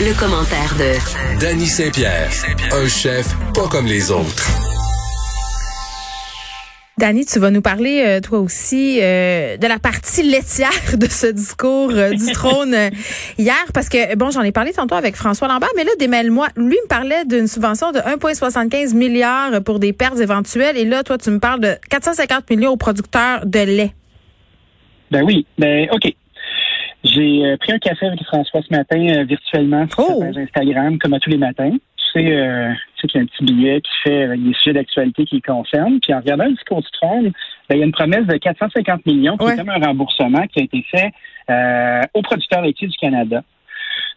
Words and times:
Le, 0.00 0.18
commentaire 0.18 0.74
de 0.78 1.40
Danny 1.40 1.66
Saint-Pierre, 1.66 2.30
un 2.72 2.88
chef 2.88 3.34
pas 3.52 3.66
comme 3.68 3.86
les 3.86 4.12
autres. 4.12 4.46
Dani, 6.98 7.24
tu 7.24 7.38
vas 7.40 7.50
nous 7.50 7.62
parler, 7.62 8.04
euh, 8.06 8.20
toi 8.20 8.38
aussi, 8.38 8.98
euh, 9.00 9.56
de 9.56 9.66
la 9.66 9.78
partie 9.78 10.22
laitière 10.22 10.96
de 10.96 11.06
ce 11.06 11.26
discours 11.26 11.90
euh, 11.90 12.10
du 12.10 12.32
trône 12.32 12.76
hier, 13.38 13.64
parce 13.74 13.88
que, 13.88 14.16
bon, 14.16 14.30
j'en 14.30 14.42
ai 14.42 14.52
parlé 14.52 14.72
tantôt 14.72 14.94
avec 14.94 15.16
François 15.16 15.48
Lambert, 15.48 15.70
mais 15.76 15.84
là, 15.84 15.90
démêle-moi. 15.98 16.48
Lui 16.56 16.76
me 16.82 16.88
parlait 16.88 17.24
d'une 17.24 17.48
subvention 17.48 17.90
de 17.90 17.98
1,75 17.98 18.94
milliard 18.94 19.62
pour 19.64 19.78
des 19.80 19.92
pertes 19.92 20.18
éventuelles, 20.18 20.76
et 20.76 20.84
là, 20.84 21.02
toi, 21.02 21.18
tu 21.18 21.30
me 21.30 21.40
parles 21.40 21.60
de 21.60 21.74
450 21.90 22.50
millions 22.50 22.70
aux 22.70 22.76
producteurs 22.76 23.46
de 23.46 23.60
lait. 23.60 23.94
Ben 25.10 25.22
oui, 25.22 25.46
ben 25.56 25.88
OK. 25.92 26.12
J'ai 27.04 27.56
pris 27.60 27.72
un 27.72 27.78
café 27.78 28.06
avec 28.06 28.22
François 28.24 28.60
ce 28.62 28.74
matin 28.74 29.24
virtuellement 29.24 29.86
sur 29.88 30.04
sa 30.04 30.14
oh! 30.14 30.20
page 30.20 30.36
Instagram, 30.36 30.98
comme 30.98 31.14
à 31.14 31.20
tous 31.20 31.30
les 31.30 31.38
matins 31.38 31.76
tu 32.12 32.20
sais, 32.20 32.32
euh, 32.32 32.72
qu'il 33.00 33.10
y 33.14 33.18
a 33.18 33.22
un 33.22 33.26
petit 33.26 33.44
billet 33.44 33.80
qui 33.80 33.90
fait 34.02 34.22
avec 34.22 34.42
des 34.42 34.52
sujets 34.54 34.72
d'actualité 34.72 35.24
qui 35.24 35.40
concernent. 35.40 36.00
Puis 36.00 36.12
en 36.12 36.20
regardant 36.20 36.44
le 36.44 36.52
discours 36.52 36.80
du 36.80 36.90
trône, 36.92 37.32
ben, 37.68 37.76
il 37.76 37.78
y 37.78 37.82
a 37.82 37.86
une 37.86 37.92
promesse 37.92 38.26
de 38.26 38.36
450 38.36 39.06
millions 39.06 39.36
qui 39.36 39.46
est 39.46 39.56
comme 39.56 39.70
un 39.70 39.78
remboursement 39.78 40.46
qui 40.46 40.60
a 40.60 40.62
été 40.64 40.84
fait 40.90 41.12
euh, 41.50 42.02
aux 42.14 42.22
producteurs 42.22 42.62
laitiers 42.62 42.88
du 42.88 42.96
Canada. 42.96 43.42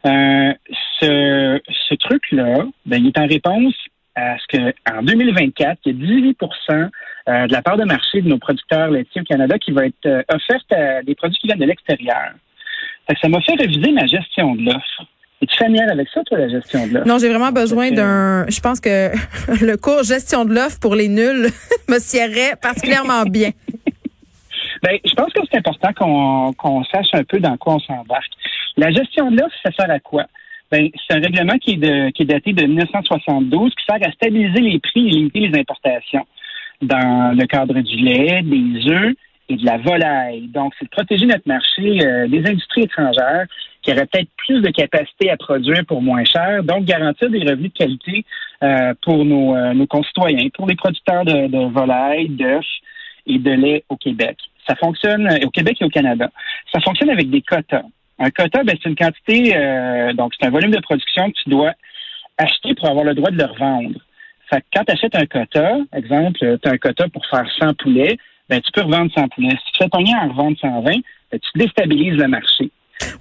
Euh, 0.06 0.54
ce, 1.00 1.60
ce 1.90 1.96
truc-là, 1.96 2.66
ben, 2.86 2.98
il 2.98 3.08
est 3.08 3.20
en 3.20 3.28
réponse 3.28 3.76
à 4.16 4.38
ce 4.40 4.58
que 4.58 4.74
en 4.92 5.04
2024, 5.04 5.80
il 5.86 6.06
y 6.06 6.26
a 6.26 6.32
18% 6.34 6.90
euh, 7.30 7.48
de 7.48 7.54
la 7.54 7.62
part 7.62 7.78
de 7.78 7.86
marché 7.86 8.22
de 8.22 8.28
nos 8.28 8.40
producteurs 8.40 8.90
laitiers 8.90 9.22
au 9.22 9.26
Canada 9.26 9.58
qui 9.58 9.72
va 9.72 9.86
être 9.86 10.06
euh, 10.06 10.24
offerte 10.34 10.72
à 10.74 11.02
des 11.04 11.16
produits 11.16 11.38
qui 11.40 11.48
viennent 11.48 11.60
de 11.60 11.66
l'extérieur. 11.66 12.34
Ça 13.20 13.30
m'a 13.30 13.42
fait 13.42 13.56
réviser 13.56 13.92
ma 13.92 14.06
gestion 14.06 14.56
de 14.56 14.66
l'offre. 14.66 15.06
Es-tu 15.42 15.58
familière 15.58 15.92
avec 15.92 16.08
ça, 16.14 16.22
toi, 16.24 16.38
la 16.38 16.50
gestion 16.50 16.88
de 16.88 16.94
l'offre? 16.94 17.08
Non, 17.08 17.18
j'ai 17.18 17.30
vraiment 17.30 17.52
besoin 17.52 17.92
d'un. 17.92 18.46
Je 18.48 18.60
pense 18.60 18.80
que 18.80 19.10
le 19.66 19.76
cours 19.76 20.04
gestion 20.04 20.46
de 20.46 20.54
l'offre 20.54 20.80
pour 20.80 20.96
les 20.96 21.08
nuls 21.08 21.48
me 21.90 22.00
sierrait 22.00 22.56
particulièrement 22.62 23.24
bien. 23.24 23.50
Ben, 24.84 24.98
je 25.06 25.14
pense 25.14 25.32
que 25.32 25.42
c'est 25.52 25.60
important 25.60 25.94
qu'on 26.58 26.84
sache 26.86 27.14
un 27.14 27.24
peu 27.24 27.40
dans 27.40 27.56
quoi 27.58 27.76
on 27.76 27.80
s'embarque. 27.80 28.32
La 28.78 28.90
gestion 28.90 29.30
de 29.30 29.40
l'offre, 29.40 29.56
ça 29.64 29.72
sert 29.72 29.92
à 29.92 30.00
quoi? 30.00 30.26
Ben, 30.72 30.90
c'est 30.96 31.18
un 31.18 31.20
règlement 31.20 31.58
qui 31.60 31.74
est, 31.74 31.78
de, 31.78 32.10
qui 32.10 32.24
est 32.24 32.26
daté 32.26 32.54
de 32.54 32.66
1972 32.66 33.76
qui 33.76 33.86
sert 33.86 34.00
à 34.02 34.12
stabiliser 34.14 34.60
les 34.60 34.80
prix 34.80 35.08
et 35.08 35.12
limiter 35.12 35.40
les 35.42 35.60
importations 35.60 36.26
dans 36.82 37.38
le 37.38 37.46
cadre 37.46 37.80
du 37.80 37.96
lait, 37.98 38.42
des 38.42 38.92
œufs 38.92 39.14
et 39.52 39.58
de 39.58 39.66
la 39.66 39.78
volaille. 39.78 40.48
Donc, 40.48 40.74
c'est 40.80 40.86
de 40.86 40.90
protéger 40.90 41.26
notre 41.26 41.48
marché 41.48 42.00
euh, 42.02 42.28
des 42.28 42.40
industries 42.48 42.84
étrangères 42.84 43.46
qui 43.82 43.92
auraient 43.92 44.06
peut-être 44.06 44.30
plus 44.38 44.62
de 44.62 44.70
capacité 44.70 45.30
à 45.30 45.38
produire 45.38 45.84
pour 45.86 46.02
moins 46.02 46.24
cher, 46.24 46.64
donc 46.64 46.86
garantir 46.86 47.30
des 47.30 47.40
revenus 47.40 47.74
de 47.74 47.78
qualité 47.78 48.26
euh, 48.64 48.94
pour 49.02 49.26
nos, 49.26 49.56
euh, 49.56 49.74
nos, 49.74 49.88
concitoyens, 49.88 50.48
pour 50.54 50.68
les 50.68 50.76
producteurs 50.76 51.26
de, 51.26 51.48
de 51.48 51.72
volaille, 51.72 52.30
d'œufs 52.30 52.66
et 53.26 53.40
de 53.40 53.52
lait 53.52 53.84
au 53.90 53.98
Québec. 53.98 54.38
Ça 54.68 54.76
fonctionne 54.76 55.28
au 55.44 55.50
Québec 55.50 55.78
et 55.82 55.86
au 55.86 55.90
Canada. 55.90 56.30
Ça 56.72 56.80
fonctionne 56.80 57.10
avec 57.10 57.30
des 57.30 57.42
quotas. 57.42 57.84
Un 58.20 58.30
quota, 58.30 58.64
ben, 58.64 58.78
c'est 58.82 58.90
une 58.90 58.96
quantité, 58.96 60.14
donc 60.14 60.34
c'est 60.40 60.46
un 60.46 60.52
volume 60.52 60.70
de 60.70 60.80
production 60.80 61.28
que 61.32 61.36
tu 61.44 61.50
dois 61.50 61.74
acheter 62.38 62.76
pour 62.76 62.88
avoir 62.88 63.04
le 63.04 63.16
droit 63.16 63.32
de 63.32 63.38
le 63.38 63.46
revendre. 63.46 64.00
Fait 64.52 64.64
quand 64.76 64.84
tu 64.84 64.92
achètes 64.92 65.16
un 65.16 65.26
quota, 65.26 65.78
exemple, 65.94 66.38
tu 66.40 66.70
as 66.70 66.72
un 66.72 66.78
quota 66.78 67.08
pour 67.10 67.26
faire 67.26 67.50
100 67.60 67.74
poulets, 67.76 68.18
ben, 68.52 68.60
tu 68.60 68.72
peux 68.74 68.82
revendre 68.82 69.10
100 69.14 69.30
poulets. 69.30 69.50
Si 69.50 69.72
tu 69.72 69.78
fais 69.78 69.90
ton 69.90 70.00
lien 70.00 70.18
en 70.24 70.30
revendre 70.30 70.58
120, 70.60 70.84
ben, 70.84 71.04
tu 71.32 71.58
déstabilises 71.58 72.18
le 72.18 72.28
marché. 72.28 72.70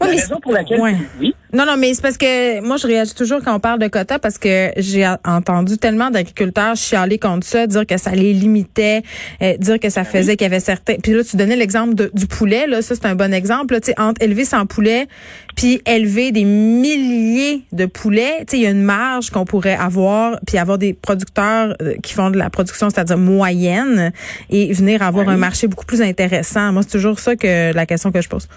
La 0.00 0.06
raison 0.06 0.40
pour 0.40 0.52
laquelle 0.52 0.80
oui. 1.20 1.34
Non, 1.52 1.66
non, 1.66 1.76
mais 1.76 1.92
c'est 1.94 2.02
parce 2.02 2.16
que 2.16 2.60
moi, 2.60 2.76
je 2.76 2.86
réagis 2.86 3.14
toujours 3.14 3.40
quand 3.44 3.54
on 3.54 3.60
parle 3.60 3.80
de 3.80 3.88
quotas 3.88 4.20
parce 4.20 4.38
que 4.38 4.70
j'ai 4.76 5.04
entendu 5.24 5.78
tellement 5.78 6.10
d'agriculteurs 6.10 6.76
chialer 6.76 7.18
contre 7.18 7.44
ça, 7.44 7.66
dire 7.66 7.84
que 7.86 7.96
ça 7.96 8.12
les 8.12 8.32
limitait, 8.32 9.02
euh, 9.42 9.56
dire 9.56 9.80
que 9.80 9.90
ça 9.90 10.02
ben 10.02 10.10
faisait 10.10 10.36
qu'il 10.36 10.44
y 10.44 10.50
avait 10.50 10.60
certains. 10.60 10.94
Puis 11.02 11.12
là, 11.12 11.24
tu 11.24 11.36
donnais 11.36 11.56
l'exemple 11.56 12.10
du 12.14 12.26
poulet, 12.26 12.68
là, 12.68 12.82
ça 12.82 12.94
c'est 12.94 13.06
un 13.06 13.16
bon 13.16 13.34
exemple. 13.34 13.80
Tu 13.80 13.86
sais, 13.86 14.00
entre 14.00 14.22
élever 14.22 14.44
100 14.44 14.66
poulets 14.66 15.08
puis 15.56 15.82
élever 15.86 16.30
des 16.30 16.44
milliers 16.44 17.64
de 17.72 17.86
poulets, 17.86 18.38
tu 18.40 18.52
sais, 18.52 18.56
il 18.58 18.62
y 18.62 18.66
a 18.66 18.70
une 18.70 18.82
marge 18.82 19.30
qu'on 19.30 19.44
pourrait 19.44 19.74
avoir, 19.74 20.38
puis 20.46 20.56
avoir 20.56 20.78
des 20.78 20.94
producteurs 20.94 21.74
euh, 21.82 21.94
qui 22.02 22.14
font 22.14 22.30
de 22.30 22.38
la 22.38 22.48
production, 22.48 22.90
c'est-à-dire 22.90 23.18
moyenne, 23.18 24.12
et 24.50 24.72
venir 24.72 25.02
avoir 25.02 25.28
un 25.28 25.36
marché 25.36 25.66
beaucoup 25.66 25.84
plus 25.84 26.00
intéressant. 26.00 26.72
Moi, 26.72 26.82
c'est 26.82 26.92
toujours 26.92 27.18
ça 27.18 27.34
que 27.34 27.74
la 27.74 27.86
question 27.86 28.12
que 28.12 28.20
je 28.20 28.28
pose. 28.28 28.48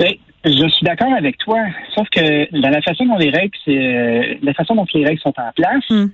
Oui, 0.00 0.20
je 0.46 0.68
suis 0.68 0.84
d'accord 0.84 1.12
avec 1.12 1.38
toi, 1.38 1.58
sauf 1.94 2.08
que 2.10 2.60
dans 2.60 2.70
la 2.70 2.80
façon 2.80 3.04
dont 3.04 3.18
les 3.18 3.30
règles, 3.30 3.56
euh, 3.68 4.34
la 4.42 4.54
façon 4.54 4.74
dont 4.74 4.86
les 4.94 5.04
règles 5.04 5.20
sont 5.20 5.34
en 5.36 5.52
place, 5.54 5.84
hmm. 5.90 6.06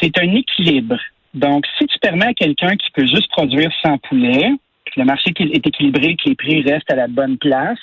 c'est 0.00 0.16
un 0.18 0.34
équilibre. 0.34 0.98
Donc, 1.34 1.64
si 1.78 1.86
tu 1.86 1.98
permets 1.98 2.26
à 2.26 2.34
quelqu'un 2.34 2.76
qui 2.76 2.90
peut 2.90 3.06
juste 3.06 3.30
produire 3.30 3.70
100 3.82 3.98
poulets, 3.98 4.50
que 4.86 5.00
le 5.00 5.06
marché 5.06 5.32
est 5.38 5.66
équilibré, 5.66 6.16
que 6.16 6.28
les 6.28 6.34
prix 6.34 6.62
restent 6.62 6.90
à 6.92 6.96
la 6.96 7.08
bonne 7.08 7.38
place, 7.38 7.78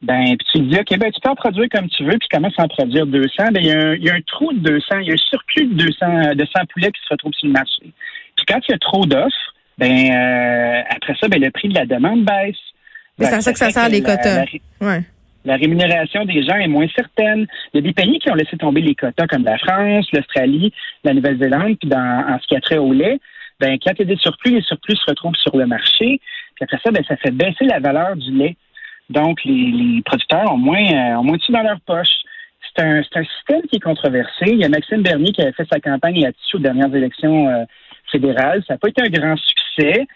ben, 0.00 0.36
puis 0.36 0.46
tu 0.52 0.58
te 0.58 0.64
dis, 0.64 0.78
OK, 0.78 0.98
ben, 0.98 1.10
tu 1.10 1.20
peux 1.20 1.30
en 1.30 1.34
produire 1.34 1.68
comme 1.70 1.88
tu 1.88 2.04
veux, 2.04 2.18
puis 2.18 2.28
commence 2.30 2.58
à 2.58 2.64
en 2.64 2.68
produire 2.68 3.06
200. 3.06 3.28
Ben, 3.52 3.60
il 3.60 3.66
y, 3.66 3.70
a 3.70 3.78
un, 3.78 3.94
il 3.94 4.04
y 4.04 4.10
a 4.10 4.14
un 4.14 4.20
trou 4.22 4.52
de 4.52 4.58
200, 4.58 4.98
il 5.00 5.08
y 5.08 5.10
a 5.10 5.14
un 5.14 5.16
surplus 5.16 5.66
de 5.66 5.74
200, 5.74 6.34
de 6.34 6.46
100 6.56 6.66
poulets 6.72 6.92
qui 6.92 7.00
se 7.02 7.10
retrouve 7.10 7.32
sur 7.32 7.46
le 7.46 7.52
marché. 7.52 7.82
Puis 8.36 8.46
quand 8.46 8.60
il 8.68 8.72
y 8.72 8.74
a 8.74 8.78
trop 8.78 9.06
d'offres, 9.06 9.54
ben, 9.78 10.10
euh, 10.10 10.82
après 10.90 11.14
ça, 11.20 11.28
ben, 11.28 11.40
le 11.40 11.50
prix 11.50 11.68
de 11.68 11.74
la 11.74 11.86
demande 11.86 12.24
baisse. 12.24 12.56
Mais 13.18 13.26
c'est 13.26 13.34
à 13.34 13.40
ça 13.40 13.52
que 13.52 13.58
ça 13.58 13.70
sert 13.70 13.88
les 13.88 14.02
quotas. 14.02 14.44
ouais. 14.80 15.00
La 15.44 15.56
rémunération 15.56 16.24
des 16.24 16.42
gens 16.42 16.56
est 16.56 16.68
moins 16.68 16.86
certaine. 16.96 17.46
Il 17.72 17.76
y 17.76 17.78
a 17.78 17.82
des 17.82 17.92
pays 17.92 18.18
qui 18.18 18.30
ont 18.30 18.34
laissé 18.34 18.56
tomber 18.56 18.80
les 18.80 18.94
quotas, 18.94 19.26
comme 19.26 19.44
la 19.44 19.58
France, 19.58 20.06
l'Australie, 20.12 20.72
la 21.04 21.12
Nouvelle-Zélande, 21.12 21.76
puis 21.78 21.88
dans, 21.88 22.24
en 22.26 22.38
ce 22.40 22.46
qui 22.46 22.56
a 22.56 22.60
trait 22.60 22.78
au 22.78 22.92
lait, 22.92 23.18
ben, 23.60 23.78
quand 23.78 23.92
il 23.98 23.98
y 24.00 24.02
a 24.02 24.14
des 24.14 24.20
surplus, 24.20 24.52
les 24.52 24.62
surplus 24.62 24.96
se 24.96 25.04
retrouvent 25.06 25.36
sur 25.36 25.56
le 25.56 25.66
marché. 25.66 26.18
Puis 26.54 26.62
après 26.62 26.78
ça, 26.82 26.90
ben, 26.90 27.04
ça 27.06 27.16
fait 27.16 27.30
baisser 27.30 27.66
la 27.66 27.78
valeur 27.78 28.16
du 28.16 28.32
lait. 28.32 28.56
Donc, 29.10 29.44
les, 29.44 30.00
producteurs 30.04 30.50
ont 30.50 30.56
moins, 30.56 30.82
euh, 30.82 31.16
ont 31.16 31.24
moins 31.24 31.36
de 31.36 31.52
dans 31.52 31.62
leur 31.62 31.80
poche. 31.82 32.08
C'est 32.74 32.82
un, 32.82 33.00
un, 33.00 33.24
système 33.24 33.62
qui 33.70 33.76
est 33.76 33.80
controversé. 33.80 34.46
Il 34.46 34.58
y 34.58 34.64
a 34.64 34.68
Maxime 34.68 35.02
Bernier 35.02 35.32
qui 35.32 35.42
avait 35.42 35.52
fait 35.52 35.68
sa 35.70 35.78
campagne 35.78 36.20
là-dessus 36.22 36.56
aux 36.56 36.60
dernières 36.60 36.94
élections 36.94 37.48
euh, 37.48 37.64
fédérales. 38.10 38.64
Ça 38.66 38.74
n'a 38.74 38.78
pas 38.78 38.88
été 38.88 39.02
un 39.02 39.10
grand 39.10 39.36
succès. 39.36 40.06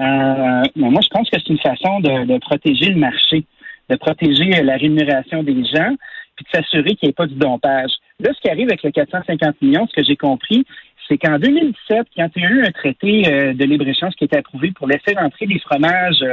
Euh, 0.00 0.62
mais 0.76 0.90
moi, 0.90 1.00
je 1.02 1.08
pense 1.08 1.28
que 1.30 1.38
c'est 1.38 1.48
une 1.48 1.58
façon 1.58 2.00
de, 2.00 2.38
protéger 2.38 2.90
le 2.90 2.96
marché, 2.98 3.44
de 3.88 3.96
protéger 3.96 4.62
la 4.62 4.76
rémunération 4.76 5.42
des 5.42 5.64
gens, 5.64 5.94
puis 6.36 6.44
de 6.44 6.50
s'assurer 6.56 6.94
qu'il 6.96 7.06
n'y 7.06 7.10
ait 7.10 7.14
pas 7.14 7.26
du 7.26 7.34
dompage. 7.34 7.92
Là, 8.20 8.30
ce 8.34 8.40
qui 8.40 8.50
arrive 8.50 8.68
avec 8.68 8.82
le 8.82 8.90
450 8.90 9.62
millions, 9.62 9.86
ce 9.88 9.94
que 9.94 10.06
j'ai 10.06 10.16
compris, 10.16 10.66
c'est 11.08 11.18
qu'en 11.18 11.38
2017, 11.38 12.08
quand 12.16 12.28
il 12.36 12.42
y 12.42 12.46
a 12.46 12.50
eu 12.50 12.64
un 12.64 12.72
traité 12.72 13.54
de 13.54 13.64
libre-échange 13.64 14.14
qui 14.14 14.24
a 14.24 14.26
été 14.26 14.36
approuvé 14.36 14.72
pour 14.72 14.88
laisser 14.88 15.14
rentrer 15.16 15.46
des 15.46 15.60
fromages 15.60 16.24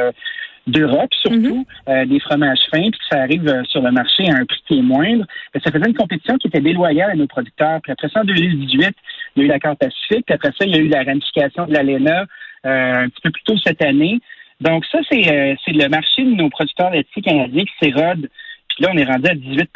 d'Europe, 0.68 1.13
surtout 1.13 1.38
mhm. 1.57 1.66
euh, 1.90 2.06
des 2.06 2.19
fromages 2.19 2.59
fins, 2.72 2.90
puis 2.90 2.91
que 2.91 3.06
ça 3.12 3.22
arrive 3.22 3.47
euh, 3.47 3.63
sur 3.66 3.81
le 3.81 3.91
marché 3.91 4.30
à 4.30 4.35
un 4.35 4.45
prix 4.45 4.62
qui 4.68 4.80
est 4.80 4.81
moindre, 4.81 5.25
ben, 5.53 5.62
ça 5.63 5.72
faisait 5.72 5.88
une 5.88 5.95
compétition 5.95 6.38
qui 6.38 6.47
était 6.47 6.62
déloyale 6.62 7.12
à 7.12 7.16
nos 7.16 7.28
producteurs. 7.28 7.81
Puis 7.81 7.91
après 7.91 8.07
ça, 8.09 8.22
en 8.22 8.24
2018, 8.24 8.95
il 9.35 9.40
y 9.40 9.41
a 9.41 9.45
eu 9.45 9.50
l'accord 9.50 9.75
Pacifique, 9.75 10.25
puis 10.25 10.34
après 10.34 10.51
ça, 10.57 10.66
il 10.66 10.75
y 10.75 10.80
a 10.80 10.81
eu 10.81 10.88
la 10.88 11.03
ramification 11.03 11.66
de 11.66 11.74
l'ALENA 11.74 12.22
euh, 12.22 12.25
un 12.63 13.09
petit 13.09 13.22
peu 13.22 13.31
plus 13.31 13.44
tôt 13.44 13.57
cette 13.63 13.81
année. 13.81 14.19
Donc 14.62 14.85
ça, 14.91 15.00
c'est 15.09 15.57
c'est 15.66 15.74
le 15.74 15.90
marché 15.90 16.24
de 16.24 16.35
nos 16.35 16.50
producteurs 16.50 16.91
laitiers 16.91 17.22
canadiens 17.22 17.63
qui 17.63 17.74
s'érode. 17.81 18.29
Puis 18.69 18.84
là, 18.84 18.91
on 18.94 18.97
est 18.97 19.03
rendu 19.03 19.28
à 19.29 19.35
18 19.35 19.69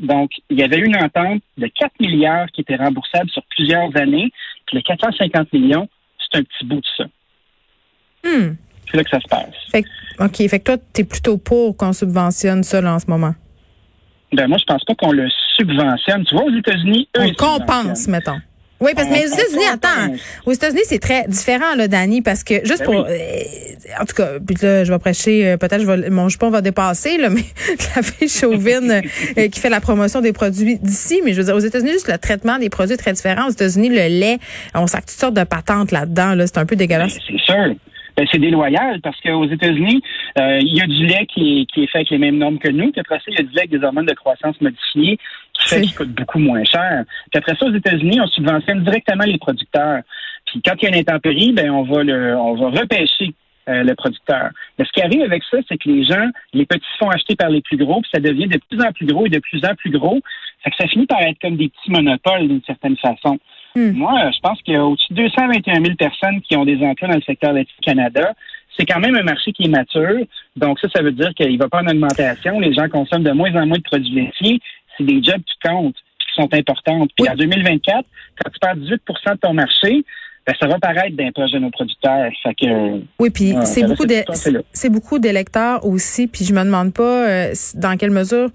Donc, 0.00 0.30
il 0.48 0.58
y 0.58 0.62
avait 0.64 0.78
une 0.78 0.96
entente 0.96 1.42
de 1.56 1.66
4 1.66 1.92
milliards 2.00 2.48
qui 2.52 2.62
était 2.62 2.76
remboursable 2.76 3.30
sur 3.30 3.42
plusieurs 3.50 3.96
années. 3.96 4.30
Puis 4.66 4.76
les 4.76 4.82
450 4.82 5.52
millions, 5.52 5.88
c'est 6.18 6.38
un 6.38 6.42
petit 6.42 6.64
bout 6.64 6.80
de 6.80 6.86
ça. 6.96 7.04
Hmm. 8.24 8.56
C'est 8.90 8.96
là 8.96 9.04
que 9.04 9.10
ça 9.10 9.20
se 9.20 9.28
passe. 9.28 9.54
Fait, 9.70 9.84
OK. 10.18 10.36
Fait 10.48 10.58
que 10.58 10.64
toi, 10.64 10.76
tu 10.92 11.02
es 11.02 11.04
plutôt 11.04 11.38
pour 11.38 11.76
qu'on 11.76 11.92
subventionne 11.92 12.64
ça 12.64 12.82
en 12.82 12.98
ce 12.98 13.06
moment? 13.08 13.34
Ben, 14.32 14.48
moi, 14.48 14.58
je 14.58 14.64
pense 14.64 14.84
pas 14.84 14.94
qu'on 14.94 15.12
le 15.12 15.28
subventionne. 15.56 16.24
Tu 16.24 16.34
vois, 16.34 16.44
aux 16.44 16.56
États-Unis, 16.56 17.08
eux, 17.16 17.22
On 17.22 17.32
compense, 17.34 18.08
mettons. 18.08 18.38
Oui, 18.80 18.92
parce 18.96 19.08
que 19.08 19.12
mais 19.12 19.24
aux 19.26 19.28
États-Unis, 19.28 19.64
attends, 19.70 20.14
aux 20.46 20.52
États-Unis, 20.52 20.80
c'est 20.86 20.98
très 20.98 21.26
différent, 21.28 21.74
là, 21.76 21.86
Dani, 21.86 22.22
parce 22.22 22.42
que 22.44 22.64
juste 22.64 22.80
ben 22.80 22.86
pour, 22.86 23.06
euh, 23.06 23.14
en 24.00 24.06
tout 24.06 24.14
cas, 24.14 24.38
puis 24.44 24.56
là, 24.62 24.84
je 24.84 24.92
vais 24.92 24.98
prêcher, 24.98 25.46
euh, 25.46 25.56
peut-être, 25.58 25.82
je 25.82 25.86
vais, 25.86 26.08
mon 26.08 26.30
jupon 26.30 26.48
va 26.48 26.62
dépasser, 26.62 27.18
là, 27.18 27.28
mais 27.30 27.44
la 27.94 28.02
fille 28.02 28.28
chauvine 28.28 29.02
euh, 29.36 29.48
qui 29.48 29.60
fait 29.60 29.68
la 29.68 29.80
promotion 29.80 30.22
des 30.22 30.32
produits 30.32 30.78
d'ici, 30.78 31.20
mais 31.24 31.32
je 31.34 31.38
veux 31.38 31.44
dire, 31.44 31.56
aux 31.56 31.60
États-Unis, 31.60 31.92
juste 31.92 32.08
le 32.08 32.16
traitement 32.16 32.58
des 32.58 32.70
produits 32.70 32.94
est 32.94 32.98
très 32.98 33.12
différent. 33.12 33.48
Aux 33.48 33.52
États-Unis, 33.52 33.90
le 33.90 34.08
lait, 34.08 34.38
on 34.74 34.86
sac 34.86 35.04
toutes 35.04 35.18
sortes 35.18 35.34
de 35.34 35.44
patentes 35.44 35.92
là-dedans, 35.92 36.34
là, 36.34 36.46
c'est 36.46 36.58
un 36.58 36.66
peu 36.66 36.76
dégueulasse. 36.76 37.14
Ben, 37.14 37.20
c'est 37.28 37.52
sûr. 37.52 37.74
Ben, 38.16 38.26
c'est 38.30 38.38
déloyal 38.38 39.00
parce 39.00 39.20
qu'aux 39.20 39.46
États-Unis, 39.46 40.02
euh, 40.38 40.58
il 40.60 40.76
y 40.76 40.80
a 40.80 40.86
du 40.86 41.06
lait 41.06 41.26
qui 41.26 41.66
est, 41.76 41.86
fait 41.86 41.98
avec 41.98 42.10
les 42.10 42.18
mêmes 42.18 42.38
normes 42.38 42.58
que 42.58 42.68
nous. 42.68 42.90
Puis 42.90 43.00
après 43.00 43.18
ça, 43.18 43.24
il 43.28 43.34
y 43.34 43.40
a 43.40 43.42
du 43.42 43.52
lait 43.52 43.60
avec 43.60 43.70
des 43.70 43.84
hormones 43.84 44.06
de 44.06 44.14
croissance 44.14 44.60
modifiées 44.60 45.18
qui 45.54 45.68
fait 45.68 45.80
qu'il 45.82 45.94
coûte 45.94 46.10
beaucoup 46.10 46.38
moins 46.38 46.64
cher. 46.64 47.04
Puis 47.30 47.38
après 47.38 47.54
ça, 47.56 47.66
aux 47.66 47.74
États-Unis, 47.74 48.20
on 48.20 48.26
subventionne 48.26 48.82
directement 48.82 49.24
les 49.24 49.38
producteurs. 49.38 50.00
Puis 50.46 50.60
quand 50.62 50.74
il 50.80 50.84
y 50.84 50.86
a 50.86 50.88
une 50.90 51.00
intempérie, 51.00 51.52
ben 51.52 51.70
on 51.70 51.82
va 51.82 52.02
le, 52.02 52.36
on 52.36 52.54
va 52.54 52.80
repêcher 52.80 53.34
euh, 53.68 53.84
le 53.84 53.94
producteur. 53.94 54.50
Mais 54.78 54.84
ce 54.84 54.90
qui 54.92 55.02
arrive 55.02 55.22
avec 55.22 55.42
ça, 55.50 55.58
c'est 55.68 55.76
que 55.76 55.88
les 55.88 56.02
gens, 56.02 56.28
les 56.54 56.66
petits 56.66 56.86
se 56.92 56.98
font 56.98 57.10
acheter 57.10 57.36
par 57.36 57.50
les 57.50 57.60
plus 57.60 57.76
gros, 57.76 58.00
puis 58.00 58.10
ça 58.12 58.20
devient 58.20 58.48
de 58.48 58.58
plus 58.68 58.80
en 58.80 58.90
plus 58.90 59.06
gros 59.06 59.26
et 59.26 59.28
de 59.28 59.38
plus 59.38 59.64
en 59.64 59.74
plus 59.74 59.90
gros. 59.90 60.18
Ça 60.64 60.70
que 60.70 60.76
ça 60.76 60.88
finit 60.88 61.06
par 61.06 61.20
être 61.20 61.38
comme 61.40 61.56
des 61.56 61.68
petits 61.68 61.90
monopoles 61.90 62.48
d'une 62.48 62.62
certaine 62.64 62.96
façon. 62.96 63.38
Hmm. 63.74 63.92
Moi, 63.92 64.30
je 64.32 64.40
pense 64.40 64.60
qu'il 64.62 64.74
y 64.74 64.76
a 64.76 64.84
au-dessus 64.84 65.12
de 65.12 65.22
221 65.22 65.82
000 65.82 65.94
personnes 65.96 66.40
qui 66.42 66.56
ont 66.56 66.64
des 66.64 66.82
emplois 66.84 67.08
dans 67.08 67.16
le 67.16 67.22
secteur 67.22 67.52
laitier 67.52 67.74
Canada. 67.82 68.32
C'est 68.76 68.86
quand 68.86 69.00
même 69.00 69.14
un 69.14 69.22
marché 69.22 69.52
qui 69.52 69.64
est 69.64 69.68
mature. 69.68 70.24
Donc 70.56 70.78
ça, 70.80 70.88
ça 70.94 71.02
veut 71.02 71.12
dire 71.12 71.32
qu'il 71.34 71.52
ne 71.52 71.58
va 71.58 71.68
pas 71.68 71.82
en 71.82 71.86
augmentation. 71.86 72.58
Les 72.60 72.72
gens 72.72 72.88
consomment 72.88 73.24
de 73.24 73.32
moins 73.32 73.54
en 73.54 73.66
moins 73.66 73.78
de 73.78 73.82
produits 73.82 74.14
laitiers. 74.14 74.60
C'est 74.96 75.04
des 75.04 75.22
jobs 75.22 75.42
qui 75.42 75.68
comptent 75.68 75.96
qui 75.96 76.42
sont 76.42 76.48
importantes. 76.52 77.10
Puis 77.16 77.28
en 77.28 77.34
2024, 77.34 78.04
quand 78.42 78.50
tu 78.50 78.58
perds 78.60 78.76
18% 78.76 79.34
de 79.34 79.38
ton 79.38 79.52
marché, 79.52 80.04
ben, 80.46 80.54
ça 80.58 80.66
va 80.66 80.78
paraître 80.78 81.16
d'un 81.16 81.30
projet 81.32 81.58
de 81.58 81.64
nos 81.64 81.70
producteurs. 81.70 82.30
oui, 83.18 83.30
puis 83.30 83.54
c'est 83.64 83.86
beaucoup 83.86 84.06
c'est 84.72 84.90
beaucoup 84.90 85.18
d'électeurs 85.18 85.84
aussi. 85.84 86.26
Puis 86.26 86.44
je 86.44 86.52
me 86.52 86.64
demande 86.64 86.94
pas 86.94 87.28
euh, 87.28 87.52
dans 87.74 87.96
quelle 87.96 88.10
mesure 88.10 88.50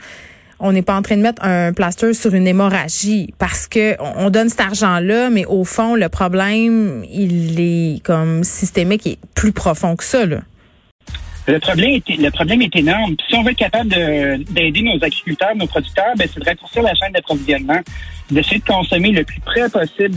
on 0.59 0.71
n'est 0.71 0.81
pas 0.81 0.95
en 0.95 1.01
train 1.01 1.17
de 1.17 1.21
mettre 1.21 1.43
un 1.43 1.73
plaster 1.73 2.13
sur 2.13 2.33
une 2.33 2.47
hémorragie 2.47 3.33
parce 3.39 3.67
que 3.67 3.95
on 4.17 4.29
donne 4.29 4.49
cet 4.49 4.61
argent-là, 4.61 5.29
mais 5.29 5.45
au 5.45 5.63
fond, 5.63 5.95
le 5.95 6.09
problème, 6.09 7.03
il 7.11 7.59
est 7.59 8.03
comme 8.03 8.43
systémique 8.43 9.05
et 9.07 9.17
plus 9.35 9.51
profond 9.51 9.95
que 9.95 10.03
ça. 10.03 10.25
Le 11.47 11.59
problème, 11.59 12.61
est, 12.61 12.75
énorme. 12.75 13.15
si 13.29 13.35
on 13.35 13.43
veut 13.43 13.51
être 13.51 13.57
capable 13.57 13.89
d'aider 13.89 14.81
nos 14.81 14.95
agriculteurs, 14.95 15.55
nos 15.55 15.67
producteurs, 15.67 16.15
ben, 16.17 16.27
c'est 16.31 16.39
de 16.39 16.45
raccourcir 16.45 16.81
la 16.81 16.95
chaîne 16.95 17.11
d'approvisionnement, 17.11 17.81
d'essayer 18.31 18.59
de 18.59 18.65
consommer 18.65 19.11
le 19.11 19.23
plus 19.23 19.39
près 19.41 19.69
possible 19.69 20.15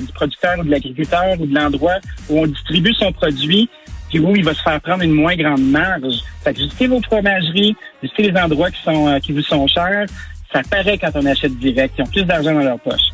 du 0.00 0.12
producteur 0.12 0.58
ou 0.58 0.64
de 0.64 0.70
l'agriculteur 0.70 1.40
ou 1.40 1.46
de 1.46 1.54
l'endroit 1.54 1.98
où 2.28 2.40
on 2.40 2.46
distribue 2.46 2.94
son 2.94 3.12
produit, 3.12 3.68
puis 4.08 4.18
où 4.18 4.34
il 4.36 4.44
va 4.44 4.54
se 4.54 4.62
faire 4.62 4.80
prendre 4.80 5.02
une 5.02 5.12
moins 5.12 5.36
grande 5.36 5.62
marge. 5.62 6.22
Fait 6.42 6.52
que 6.52 6.58
visitez 6.58 6.86
vos 6.86 7.00
fromageries, 7.02 7.76
visitez 8.02 8.30
les 8.30 8.40
endroits 8.40 8.70
qui 8.70 8.82
sont 8.82 9.08
euh, 9.08 9.18
qui 9.18 9.32
vous 9.32 9.42
sont 9.42 9.66
chers. 9.66 10.06
Ça 10.52 10.62
paraît 10.70 10.98
quand 10.98 11.10
on 11.14 11.26
achète 11.26 11.58
direct. 11.58 11.94
Ils 11.98 12.02
ont 12.02 12.06
plus 12.06 12.24
d'argent 12.24 12.54
dans 12.54 12.60
leur 12.60 12.78
poche. 12.78 13.10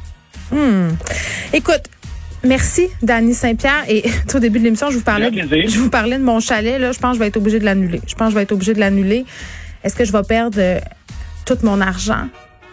Hmm. 0.51 0.91
Écoute, 1.53 1.89
Merci, 2.45 2.89
Dany 3.03 3.35
Saint-Pierre. 3.35 3.85
Et 3.89 4.05
au 4.35 4.39
début 4.39 4.59
de 4.59 4.65
l'émission, 4.65 4.91
je 4.91 4.97
vous 4.97 5.05
parlais, 5.05 5.31
je 5.33 5.79
vous 5.79 5.91
parlais 5.91 6.19
de 6.19 6.25
mon 6.25 6.41
chalet. 6.41 6.81
Là, 6.81 6.93
je 6.93 6.99
pense 6.99 7.13
que 7.13 7.15
je 7.15 7.21
vais 7.21 7.29
être 7.29 7.37
obligé 7.37 7.59
de 7.59 7.65
l'annuler. 7.65 8.01
Je 8.07 8.15
pense 8.15 8.29
que 8.29 8.33
je 8.33 8.37
vais 8.37 8.43
être 8.43 8.53
obligé 8.53 8.75
de 8.75 8.81
l'annuler. 8.81 9.25
Est-ce 9.85 9.95
que 9.95 10.05
je 10.05 10.13
vais 10.13 10.23
perdre 10.23 10.59
euh, 10.61 10.81
tout 11.47 11.59
mon 11.63 11.81
argent? 11.81 12.29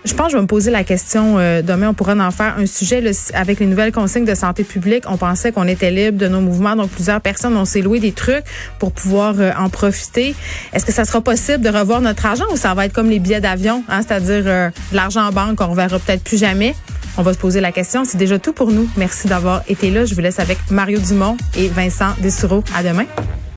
Je 0.05 0.13
pense 0.13 0.27
que 0.27 0.31
je 0.31 0.37
vais 0.37 0.41
me 0.41 0.47
poser 0.47 0.71
la 0.71 0.83
question 0.83 1.37
euh, 1.39 1.61
demain. 1.61 1.89
On 1.89 1.93
pourra 1.93 2.13
en 2.13 2.31
faire 2.31 2.55
un 2.57 2.65
sujet 2.65 3.03
avec 3.33 3.59
les 3.59 3.65
nouvelles 3.65 3.91
consignes 3.91 4.25
de 4.25 4.35
santé 4.35 4.63
publique. 4.63 5.03
On 5.07 5.17
pensait 5.17 5.51
qu'on 5.51 5.67
était 5.67 5.91
libre 5.91 6.17
de 6.17 6.27
nos 6.27 6.39
mouvements, 6.39 6.75
donc 6.75 6.89
plusieurs 6.89 7.21
personnes 7.21 7.55
ont 7.57 7.65
s'est 7.65 7.81
loué 7.81 7.99
des 7.99 8.13
trucs 8.13 8.43
pour 8.79 8.91
pouvoir 8.91 9.35
euh, 9.39 9.51
en 9.57 9.69
profiter. 9.69 10.35
Est-ce 10.73 10.85
que 10.85 10.93
ça 10.93 11.05
sera 11.05 11.21
possible 11.21 11.61
de 11.61 11.69
revoir 11.69 12.01
notre 12.01 12.25
argent 12.25 12.45
ou 12.51 12.57
ça 12.57 12.73
va 12.73 12.85
être 12.85 12.93
comme 12.93 13.09
les 13.09 13.19
billets 13.19 13.41
d'avion, 13.41 13.83
hein, 13.89 14.01
c'est-à-dire 14.01 14.43
de 14.43 14.71
l'argent 14.93 15.27
en 15.27 15.31
banque 15.31 15.57
qu'on 15.57 15.67
reverra 15.67 15.99
peut-être 15.99 16.23
plus 16.23 16.37
jamais? 16.37 16.75
On 17.17 17.21
va 17.21 17.33
se 17.33 17.37
poser 17.37 17.59
la 17.59 17.73
question. 17.73 18.05
C'est 18.05 18.17
déjà 18.17 18.39
tout 18.39 18.53
pour 18.53 18.71
nous. 18.71 18.89
Merci 18.95 19.27
d'avoir 19.27 19.63
été 19.67 19.91
là. 19.91 20.05
Je 20.05 20.15
vous 20.15 20.21
laisse 20.21 20.39
avec 20.39 20.57
Mario 20.71 20.99
Dumont 20.99 21.35
et 21.57 21.67
Vincent 21.67 22.13
Dessoureau. 22.21 22.63
À 22.73 22.83
demain. 22.83 23.05